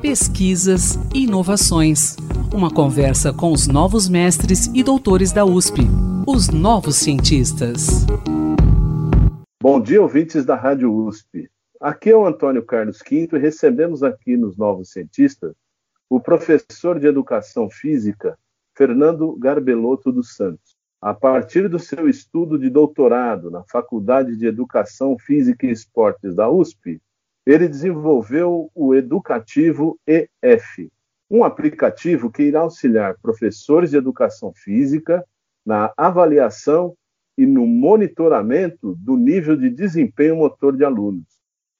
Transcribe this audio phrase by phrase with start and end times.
[0.00, 2.16] Pesquisas e inovações.
[2.52, 5.82] Uma conversa com os novos mestres e doutores da USP,
[6.26, 8.06] os novos cientistas.
[9.62, 11.48] Bom dia, ouvintes da Rádio USP.
[11.80, 15.54] Aqui é o Antônio Carlos Quinto e recebemos aqui nos Novos Cientistas
[16.08, 18.38] o professor de Educação Física,
[18.76, 20.76] Fernando Garbelotto dos Santos.
[21.00, 26.48] A partir do seu estudo de doutorado na Faculdade de Educação Física e Esportes da
[26.48, 27.00] USP,
[27.46, 30.90] ele desenvolveu o Educativo EF,
[31.30, 35.24] um aplicativo que irá auxiliar professores de educação física
[35.64, 36.96] na avaliação
[37.36, 41.26] e no monitoramento do nível de desempenho motor de alunos.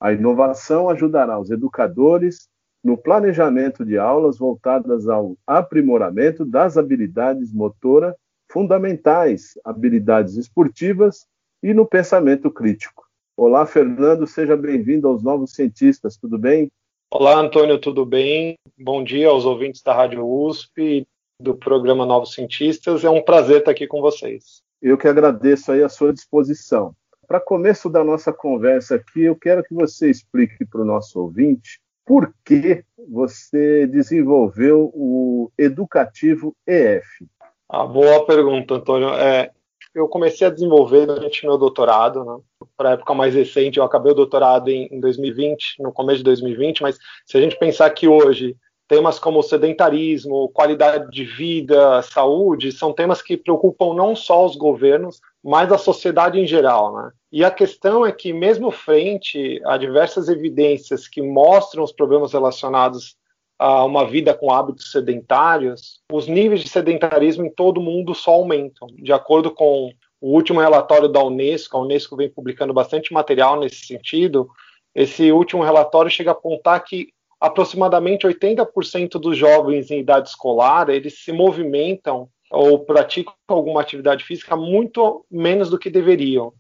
[0.01, 2.49] A inovação ajudará os educadores
[2.83, 8.15] no planejamento de aulas voltadas ao aprimoramento das habilidades motora
[8.51, 11.27] fundamentais, habilidades esportivas
[11.63, 13.05] e no pensamento crítico.
[13.37, 16.71] Olá, Fernando, seja bem-vindo aos Novos Cientistas, tudo bem?
[17.11, 18.55] Olá, Antônio, tudo bem?
[18.79, 21.05] Bom dia aos ouvintes da Rádio USP,
[21.43, 23.03] do programa Novos Cientistas.
[23.03, 24.63] É um prazer estar aqui com vocês.
[24.81, 26.95] Eu que agradeço aí a sua disposição.
[27.27, 31.81] Para começo da nossa conversa aqui, eu quero que você explique para o nosso ouvinte
[32.07, 37.27] por que você desenvolveu o Educativo EF.
[37.69, 39.09] Ah, boa pergunta, Antônio.
[39.09, 39.51] É,
[39.95, 42.37] eu comecei a desenvolver durante meu doutorado, né?
[42.77, 46.25] para a época mais recente, eu acabei o doutorado em, em 2020, no começo de
[46.25, 48.57] 2020, mas se a gente pensar que hoje
[48.87, 55.21] temas como sedentarismo, qualidade de vida, saúde, são temas que preocupam não só os governos,
[55.43, 56.95] mas a sociedade em geral.
[56.95, 57.11] Né?
[57.33, 63.17] E a questão é que, mesmo frente a diversas evidências que mostram os problemas relacionados
[63.59, 68.33] a uma vida com hábitos sedentários, os níveis de sedentarismo em todo o mundo só
[68.33, 68.89] aumentam.
[68.97, 73.87] De acordo com o último relatório da Unesco, a Unesco vem publicando bastante material nesse
[73.87, 74.49] sentido,
[74.95, 77.09] esse último relatório chega a apontar que
[77.41, 84.57] aproximadamente 80% dos jovens em idade escolar, eles se movimentam ou praticam alguma atividade física
[84.57, 86.53] muito menos do que deveriam.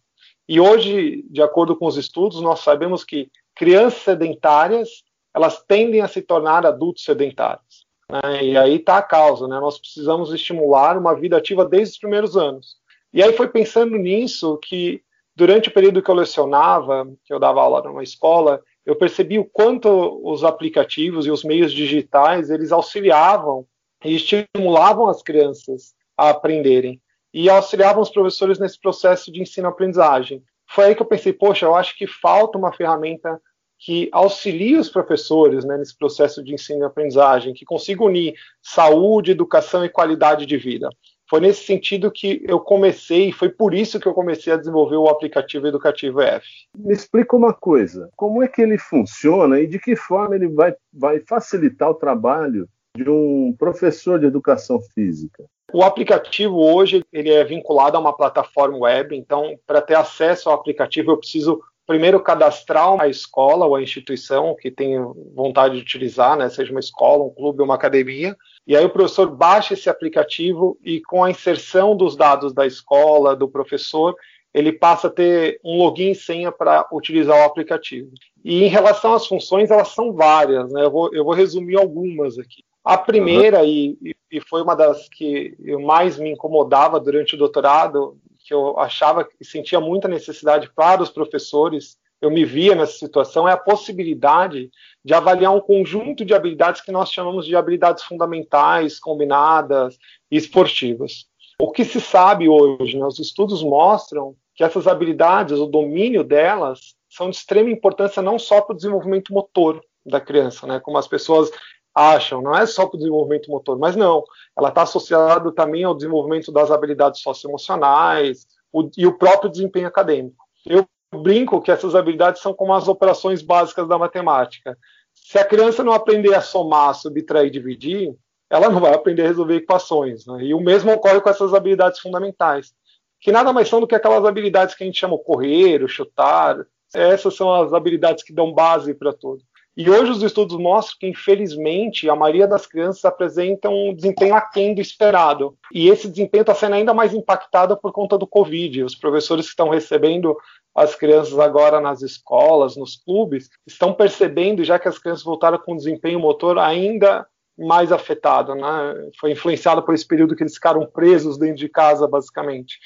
[0.49, 6.09] E hoje, de acordo com os estudos, nós sabemos que crianças sedentárias, elas tendem a
[6.09, 7.87] se tornar adultos sedentários.
[8.11, 8.45] Né?
[8.45, 9.59] E aí está a causa, né?
[9.59, 12.77] Nós precisamos estimular uma vida ativa desde os primeiros anos.
[13.12, 15.03] E aí foi pensando nisso que
[15.34, 19.44] durante o período que eu lecionava, que eu dava aula numa escola, eu percebi o
[19.44, 23.67] quanto os aplicativos e os meios digitais eles auxiliavam
[24.05, 27.00] e estimulavam as crianças a aprenderem
[27.33, 30.43] e auxiliavam os professores nesse processo de ensino-aprendizagem.
[30.69, 33.41] Foi aí que eu pensei, poxa, eu acho que falta uma ferramenta
[33.84, 39.33] que auxilie os professores né, nesse processo de ensino e aprendizagem, que consiga unir saúde,
[39.33, 40.89] educação e qualidade de vida.
[41.28, 45.09] Foi nesse sentido que eu comecei, foi por isso que eu comecei a desenvolver o
[45.09, 46.47] aplicativo Educativo F.
[46.78, 50.75] Me explica uma coisa, como é que ele funciona e de que forma ele vai,
[50.91, 55.44] vai facilitar o trabalho de um professor de educação física?
[55.75, 60.55] O aplicativo hoje ele é vinculado a uma plataforma web, então para ter acesso ao
[60.55, 64.99] aplicativo eu preciso primeiro cadastrar a escola ou a instituição que tem
[65.34, 68.37] vontade de utilizar, né, seja uma escola, um clube uma academia,
[68.67, 73.37] e aí o professor baixa esse aplicativo e com a inserção dos dados da escola,
[73.37, 74.15] do professor,
[74.55, 78.11] ele passa a ter um login e senha para utilizar o aplicativo.
[78.44, 80.84] E em relação às funções, elas são várias, né?
[80.84, 82.62] Eu vou, eu vou resumir algumas aqui.
[82.84, 83.65] A primeira, uhum.
[83.65, 88.78] e, e foi uma das que eu mais me incomodava durante o doutorado, que eu
[88.78, 93.56] achava e sentia muita necessidade para os professores, eu me via nessa situação, é a
[93.56, 94.71] possibilidade
[95.05, 99.99] de avaliar um conjunto de habilidades que nós chamamos de habilidades fundamentais, combinadas
[100.31, 101.27] e esportivas.
[101.59, 106.94] O que se sabe hoje, né, os estudos mostram que essas habilidades, o domínio delas,
[107.09, 111.09] são de extrema importância não só para o desenvolvimento motor da criança, né, como as
[111.09, 111.50] pessoas
[111.94, 114.25] acham, não é só para o desenvolvimento motor, mas não,
[114.59, 120.44] ela está associada também ao desenvolvimento das habilidades socioemocionais o, e o próprio desempenho acadêmico.
[120.66, 124.77] Eu brinco que essas habilidades são como as operações básicas da matemática.
[125.12, 128.14] Se a criança não aprender a somar, subtrair e dividir,
[128.50, 130.26] ela não vai aprender a resolver equações.
[130.26, 130.44] Né?
[130.44, 132.75] E o mesmo ocorre com essas habilidades fundamentais,
[133.20, 136.67] que nada mais são do que aquelas habilidades que a gente chama correr, chutar.
[136.93, 139.43] Essas são as habilidades que dão base para tudo.
[139.76, 144.73] E hoje os estudos mostram que, infelizmente, a maioria das crianças apresentam um desempenho aquém
[144.73, 145.56] do esperado.
[145.73, 148.85] E esse desempenho está sendo ainda mais impactado por conta do Covid.
[148.85, 150.37] Os professores que estão recebendo
[150.75, 155.76] as crianças agora nas escolas, nos clubes, estão percebendo, já que as crianças voltaram com
[155.76, 157.26] desempenho motor ainda
[157.59, 159.11] mais afetado, né?
[159.21, 162.79] Foi influenciado por esse período que eles ficaram presos dentro de casa, basicamente.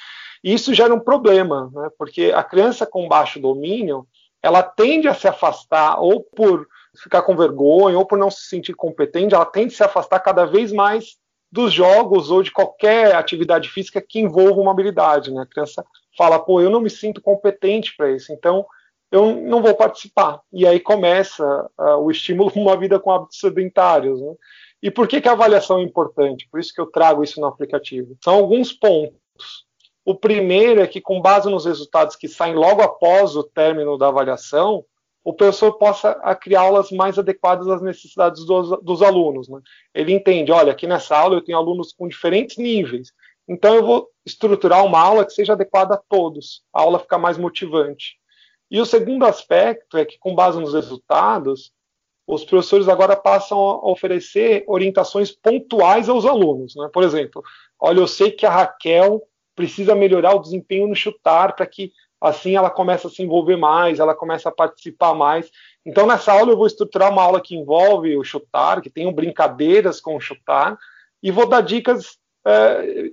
[0.45, 1.89] E isso gera um problema, né?
[1.99, 4.07] Porque a criança com baixo domínio,
[4.43, 6.67] ela tende a se afastar ou por
[7.03, 10.45] ficar com vergonha ou por não se sentir competente, ela tende a se afastar cada
[10.45, 11.17] vez mais
[11.51, 15.33] dos jogos ou de qualquer atividade física que envolva uma habilidade.
[15.33, 15.43] Né?
[15.43, 15.85] A criança
[16.17, 18.67] fala, pô, eu não me sinto competente para isso, então
[19.11, 20.41] eu não vou participar.
[20.53, 24.21] E aí começa uh, o estímulo uma vida com hábitos sedentários.
[24.21, 24.35] Né?
[24.83, 26.49] E por que, que a avaliação é importante?
[26.51, 28.17] Por isso que eu trago isso no aplicativo.
[28.23, 29.67] São alguns pontos.
[30.05, 34.09] O primeiro é que, com base nos resultados que saem logo após o término da
[34.09, 34.85] avaliação,
[35.29, 39.47] o professor possa criar aulas mais adequadas às necessidades dos, dos alunos.
[39.47, 39.61] Né?
[39.95, 43.13] Ele entende, olha, aqui nessa aula eu tenho alunos com diferentes níveis,
[43.47, 47.37] então eu vou estruturar uma aula que seja adequada a todos, a aula fica mais
[47.37, 48.17] motivante.
[48.71, 51.73] E o segundo aspecto é que, com base nos resultados,
[52.27, 56.75] os professores agora passam a oferecer orientações pontuais aos alunos.
[56.75, 56.89] Né?
[56.91, 57.43] Por exemplo,
[57.79, 59.23] olha, eu sei que a Raquel
[59.55, 64.01] precisa melhorar o desempenho no chutar para que assim ela comece a se envolver mais,
[64.01, 65.51] ela começa a participar mais.
[65.85, 70.01] Então, nessa aula, eu vou estruturar uma aula que envolve o chutar, que tenham brincadeiras
[70.01, 70.77] com o chutar,
[71.23, 73.11] e vou dar dicas é,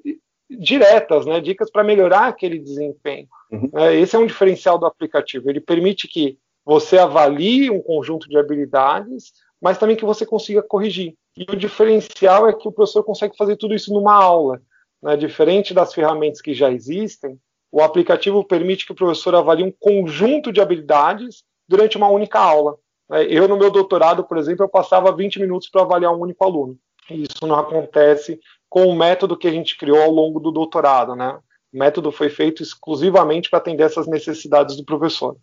[0.50, 3.28] diretas, né, dicas para melhorar aquele desempenho.
[3.52, 3.70] Uhum.
[3.76, 5.50] É, esse é um diferencial do aplicativo.
[5.50, 11.16] Ele permite que você avalie um conjunto de habilidades, mas também que você consiga corrigir.
[11.38, 14.62] E o diferencial é que o professor consegue fazer tudo isso numa aula.
[15.02, 15.16] Né?
[15.18, 17.38] Diferente das ferramentas que já existem,
[17.76, 22.78] o aplicativo permite que o professor avalie um conjunto de habilidades durante uma única aula.
[23.10, 23.26] Né?
[23.26, 26.78] Eu, no meu doutorado, por exemplo, eu passava 20 minutos para avaliar um único aluno.
[27.12, 28.40] Isso não acontece
[28.70, 31.18] com o método que a gente criou ao longo do doutorado.
[31.18, 31.38] Né?
[31.74, 35.36] O método foi feito exclusivamente para atender essas necessidades do professor.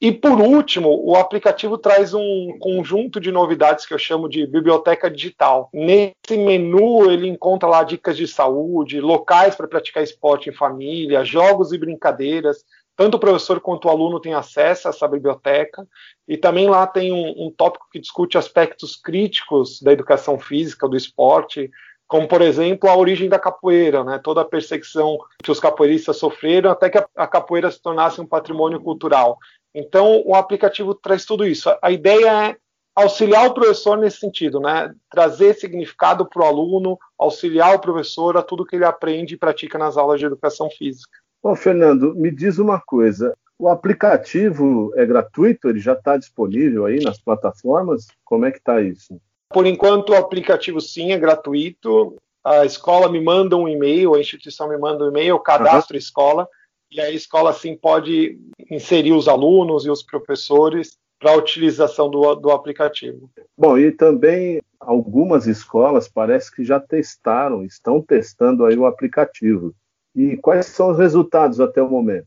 [0.00, 5.10] E por último, o aplicativo traz um conjunto de novidades que eu chamo de biblioteca
[5.10, 5.68] digital.
[5.72, 11.72] Nesse menu ele encontra lá dicas de saúde, locais para praticar esporte em família, jogos
[11.72, 12.64] e brincadeiras.
[12.94, 15.84] Tanto o professor quanto o aluno têm acesso a essa biblioteca.
[16.28, 20.96] E também lá tem um, um tópico que discute aspectos críticos da educação física, do
[20.96, 21.68] esporte,
[22.08, 24.18] como por exemplo a origem da capoeira, né?
[24.18, 28.80] toda a perseguição que os capoeiristas sofreram até que a capoeira se tornasse um patrimônio
[28.80, 29.38] cultural.
[29.74, 31.70] Então, o aplicativo traz tudo isso.
[31.82, 32.56] A ideia é
[32.94, 34.92] auxiliar o professor nesse sentido, né?
[35.10, 39.78] Trazer significado para o aluno, auxiliar o professor a tudo que ele aprende e pratica
[39.78, 41.10] nas aulas de educação física.
[41.42, 43.36] Bom, Fernando, me diz uma coisa.
[43.58, 45.68] O aplicativo é gratuito?
[45.68, 48.08] Ele já está disponível aí nas plataformas?
[48.24, 49.20] Como é que está isso?
[49.50, 52.16] Por enquanto, o aplicativo sim é gratuito.
[52.44, 55.98] A escola me manda um e-mail, a instituição me manda um e-mail, eu cadastro uhum.
[55.98, 56.48] a escola
[56.90, 58.38] e a escola assim pode
[58.70, 63.30] inserir os alunos e os professores para a utilização do, do aplicativo.
[63.56, 69.74] Bom, e também algumas escolas parece que já testaram, estão testando aí o aplicativo.
[70.14, 72.26] E quais são os resultados até o momento?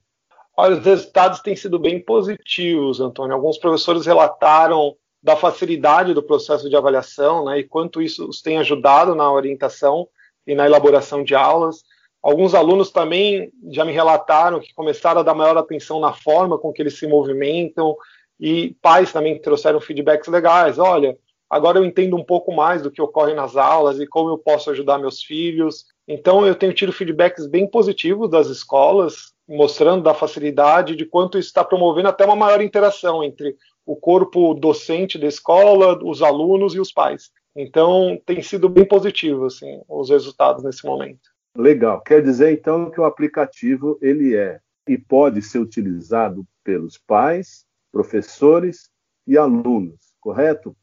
[0.56, 3.34] Olha, os resultados têm sido bem positivos, Antônio.
[3.34, 8.58] Alguns professores relataram da facilidade do processo de avaliação, né, e quanto isso os tem
[8.58, 10.08] ajudado na orientação
[10.46, 11.84] e na elaboração de aulas.
[12.22, 16.72] Alguns alunos também já me relataram que começaram a dar maior atenção na forma com
[16.72, 17.96] que eles se movimentam,
[18.40, 20.80] e pais também trouxeram feedbacks legais.
[20.80, 21.16] Olha,
[21.50, 24.72] agora eu entendo um pouco mais do que ocorre nas aulas e como eu posso
[24.72, 25.86] ajudar meus filhos.
[26.08, 31.50] Então, eu tenho tido feedbacks bem positivos das escolas, mostrando da facilidade de quanto isso
[31.50, 36.80] está promovendo até uma maior interação entre o corpo docente da escola, os alunos e
[36.80, 37.32] os pais.
[37.56, 41.31] Então, tem sido bem positivo assim, os resultados nesse momento.
[41.56, 42.02] Legal.
[42.02, 48.90] Quer dizer então que o aplicativo ele é e pode ser utilizado pelos pais, professores
[49.28, 50.76] e alunos, correto?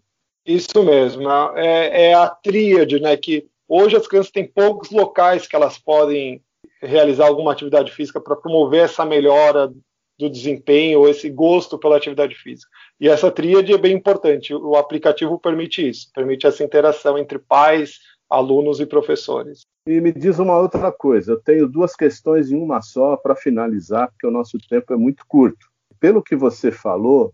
[0.44, 1.30] Isso mesmo.
[1.56, 3.16] É, é a tríade, né?
[3.16, 6.42] Que hoje as crianças têm poucos locais que elas podem
[6.80, 9.72] realizar alguma atividade física para promover essa melhora
[10.18, 12.68] do desempenho, ou esse gosto pela atividade física.
[13.00, 14.52] E essa tríade é bem importante.
[14.52, 19.62] O aplicativo permite isso, permite essa interação entre pais, alunos e professores.
[19.86, 24.10] E me diz uma outra coisa, eu tenho duas questões em uma só para finalizar,
[24.10, 25.66] porque o nosso tempo é muito curto.
[25.98, 27.32] Pelo que você falou,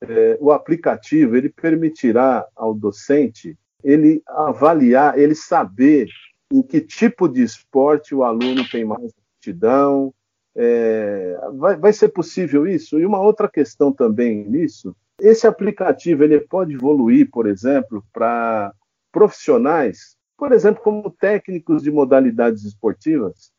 [0.00, 6.08] é, o aplicativo ele permitirá ao docente ele avaliar, ele saber
[6.52, 10.12] em que tipo de esporte o aluno tem mais aptidão.
[10.56, 12.98] É, vai, vai ser possível isso?
[12.98, 18.72] E uma outra questão também nisso, esse aplicativo ele pode evoluir, por exemplo, para
[19.12, 23.50] profissionais por exemplo, como técnicos de modalidades esportivas?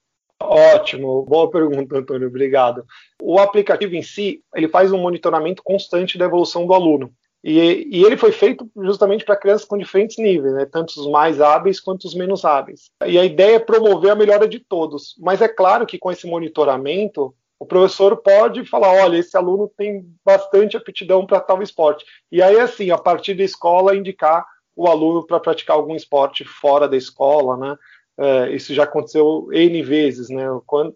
[0.41, 2.85] Ótimo, boa pergunta, Antônio, obrigado.
[3.21, 7.11] O aplicativo em si, ele faz um monitoramento constante da evolução do aluno.
[7.43, 10.65] E, e ele foi feito justamente para crianças com diferentes níveis, né?
[10.65, 12.89] tanto os mais hábeis quanto os menos hábeis.
[13.05, 15.15] E a ideia é promover a melhora de todos.
[15.19, 20.05] Mas é claro que com esse monitoramento, o professor pode falar, olha, esse aluno tem
[20.23, 22.05] bastante aptidão para tal esporte.
[22.31, 24.45] E aí, assim, a partir da escola, indicar
[24.79, 27.77] o aluno para praticar algum esporte fora da escola, né?
[28.17, 30.45] É, isso já aconteceu N vezes, né?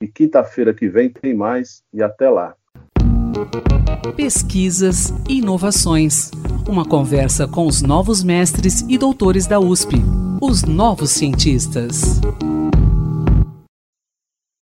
[0.00, 2.54] E quinta-feira que vem tem mais e até lá.
[4.16, 6.30] Pesquisas e inovações.
[6.68, 9.96] Uma conversa com os novos mestres e doutores da USP,
[10.40, 12.20] os novos cientistas.